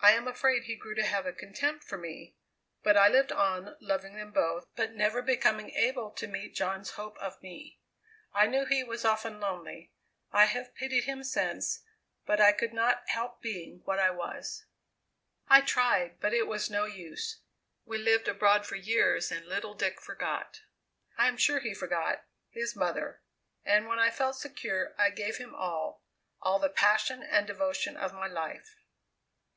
I 0.00 0.10
am 0.10 0.28
afraid 0.28 0.64
he 0.64 0.76
grew 0.76 0.94
to 0.96 1.02
have 1.06 1.24
a 1.24 1.32
contempt 1.32 1.82
for 1.84 1.96
me, 1.96 2.36
but 2.82 2.94
I 2.94 3.08
lived 3.08 3.32
on 3.32 3.74
loving 3.80 4.16
them 4.16 4.32
both, 4.32 4.66
but 4.76 4.92
never 4.92 5.22
becoming 5.22 5.70
able 5.70 6.10
to 6.10 6.26
meet 6.26 6.54
John's 6.54 6.90
hope 6.90 7.16
of 7.16 7.40
me. 7.40 7.80
I 8.34 8.46
knew 8.46 8.66
he 8.66 8.84
was 8.84 9.06
often 9.06 9.40
lonely 9.40 9.94
I 10.30 10.44
have 10.44 10.74
pitied 10.74 11.04
him 11.04 11.24
since 11.24 11.84
but 12.26 12.38
I 12.38 12.52
could 12.52 12.74
not 12.74 13.04
help 13.08 13.40
being 13.40 13.80
what 13.86 13.98
I 13.98 14.10
was. 14.10 14.66
"I 15.48 15.62
tried, 15.62 16.20
but 16.20 16.34
it 16.34 16.46
was 16.46 16.68
no 16.68 16.84
use. 16.84 17.40
We 17.86 17.96
lived 17.96 18.28
abroad 18.28 18.66
for 18.66 18.76
years, 18.76 19.32
and 19.32 19.46
little 19.46 19.72
Dick 19.72 20.02
forgot 20.02 20.60
I 21.16 21.28
am 21.28 21.38
sure 21.38 21.60
he 21.60 21.72
forgot 21.72 22.26
his 22.50 22.76
mother, 22.76 23.22
and 23.64 23.86
when 23.86 23.98
I 23.98 24.10
felt 24.10 24.36
secure 24.36 24.94
I 24.98 25.08
gave 25.08 25.38
him 25.38 25.54
all, 25.54 26.04
all 26.42 26.58
the 26.58 26.68
passion 26.68 27.22
and 27.22 27.46
devotion 27.46 27.96
of 27.96 28.12
my 28.12 28.26
life. 28.26 28.76